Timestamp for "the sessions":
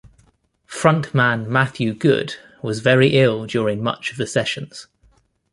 4.17-4.87